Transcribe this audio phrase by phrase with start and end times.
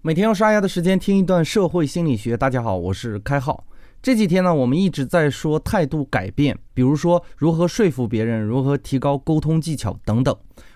[0.00, 2.36] 每天用刷牙的时间听一段社会心理学。
[2.36, 3.64] 大家好，我是开浩。
[4.00, 10.34] 这几天呢，我们一直在说态度改变，比如说如何说服别人，如何提高沟通技巧等等。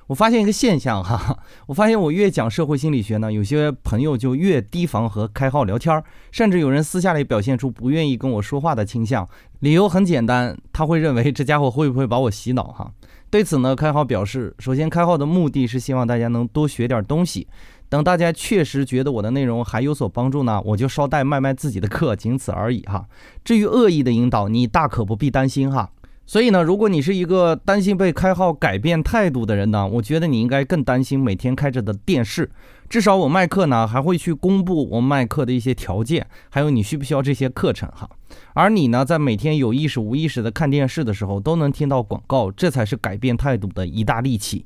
[0.08, 1.38] 我发现一个现象哈，
[1.68, 6.02] 我发现我越讲社会心理学呢，有些朋友就越提防和开号聊天，
[6.32, 9.26] 甚至有人私下里表现出不愿意跟我说话的倾向。
[9.60, 12.90] 理由很简单，他会认为这家伙会不会把我洗脑哈？
[13.30, 17.46] 对此呢，开号表示，首先开号的目的是希望大家能多学点东西。
[17.92, 23.06] 等大家确实觉得我的内容还有所帮助呢，我就捎带卖卖自己的课，仅此而已哈。
[23.44, 25.90] 至于恶意的引导，你大可不必担心哈。
[26.24, 32.50] 所以呢，如果你是一个担心被开号改变态度的人呢，我觉得你应该更担心每天开着的电视。
[32.88, 38.08] 至少我卖课呢，还会去公布我卖课的一些条件，还有你需不需要这些课程哈。
[38.54, 44.64] 而你呢，在每天有意识无意识的看电视的时候，都能听到广告，这才是改变态度的一大利器。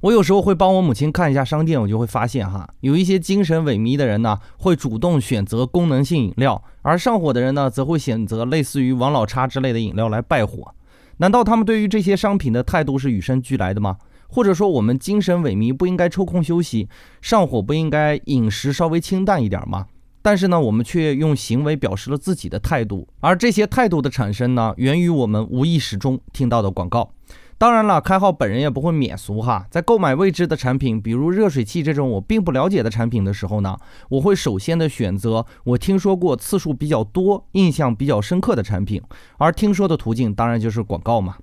[0.00, 10.72] 我有时候会帮我母亲看一下商店，我就会发现哈，有一些精神萎靡的人呢，会主动选择功能性饮料，而上火的人呢，则会选择类似于王老叉之类的饮料来败火。
[11.16, 13.96] 难道他们对于这些商品的态度是与生俱来的吗？
[14.28, 16.88] 或者说，我们精神萎靡不应该抽空休息，
[17.20, 19.86] 上火不应该饮食稍微清淡一点吗？
[20.22, 27.10] 但是呢，我们却用行为表示了自己的态度，而这些态度的产生呢，源于我们无意识中听到的广告。
[27.58, 29.66] 当然了，开号本人也不会免俗哈。
[29.68, 33.76] 在购买未知的产品，比如热水器这种我并不了解的产品的时候呢，
[34.10, 39.02] 我会首先的选择我听说过次数比较多、印象比较深刻的产品，
[39.38, 41.34] 而听说的途径当然就是广告嘛。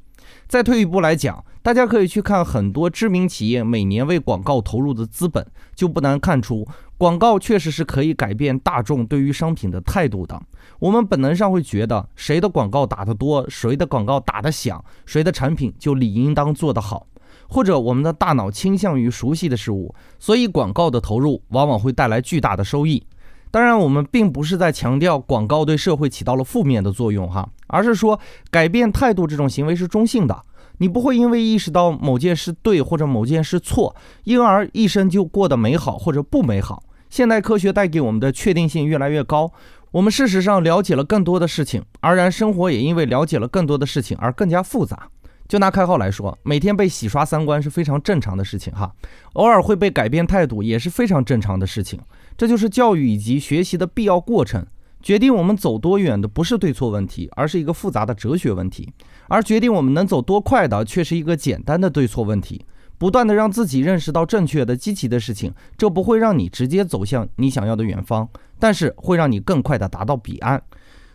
[0.47, 5.45] 再退一步来讲，大家可以去看很多知名企业每年为广告投入的资本，
[5.75, 10.41] 就不难看出，广告确实是可以改变大众对于商品的态度的。
[10.79, 17.07] 我们本能上会觉得，谁的广告打得多，谁的广告打得响，谁的产品就理应当做得好，
[17.47, 23.05] 或者我们的大脑倾向于熟悉的事物，所以广告的投入往往会带来巨大的收益。
[23.51, 30.43] 当然，我们并不是在强调广告对社会起到了负面的作用哈，而是说改变态度这种行为是中性的。
[30.77, 33.95] 你不会因为意识到某件事对或者某件事错，
[34.25, 36.83] 因而一生就过得美好或者不美好。
[37.09, 39.53] 现代科学带给我们的确定性越来越高，
[39.91, 45.07] 我们事实上了解了更多的事情，而然生活也因为了解了更多的事情而更加复杂。
[45.47, 48.91] 就拿开号来说，每天被洗刷三观是非常正常的事情哈，
[49.33, 51.97] 偶尔会被改变态度也是非常正常的事情。
[52.35, 54.65] 这就是教育以及学习的必要过程。
[55.05, 58.89] 决定我们走多远的不是对错问题，而是一个复杂的哲学问题；
[59.27, 62.65] 而决定我们能走多快的，却是一个简单的对错问题。
[62.97, 68.27] 不断的让自己认识到正确的、积极的事情，这不会让你直接走向你想要的远方，
[68.57, 70.59] 但是会让你更快的达到彼岸。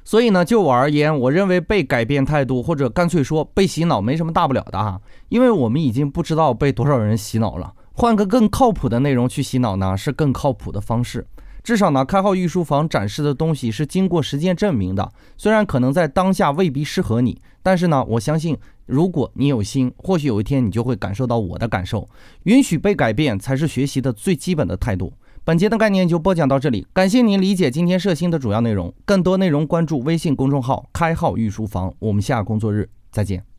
[0.05, 5.01] 所以呢，就我而言，我认为被改变态度，或者干脆说被洗脑，没什么大不了的哈，
[5.31, 7.73] 因为我们已经不知道被多少人洗脑了。
[7.95, 11.27] 换个更靠谱的内容去洗脑呢，是更靠谱的方式。
[11.63, 15.13] 至少呢，开号御书房展示的东西是经过实践证明的。
[15.37, 18.57] 虽然可能在当下未必适合你，但是呢，我相信
[18.87, 22.09] 如果你有心，或许有一天你就会感受到我的感受。
[22.45, 25.13] 允许被改变，才是学习的最基本的态度。
[25.43, 28.93] 本节的概念就播讲到这里，感谢您理解今天摄心的主要内容。
[29.05, 31.93] 更多内容关注微信公众号“开号御书房”。
[31.99, 33.50] 我们下工作日再见。